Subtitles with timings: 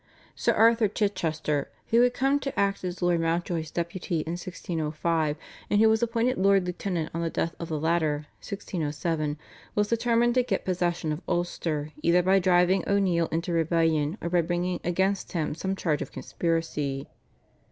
[0.35, 5.37] Sir Arthur Chichester, who had come to act as Lord Mountjoy's deputy in 1605,
[5.69, 9.37] and who was appointed Lord Lieutenant on the death of the latter (1607),
[9.75, 14.41] was determined to get possession of Ulster either by driving O'Neill into rebellion or by
[14.41, 17.07] bringing against him some charge of conspiracy.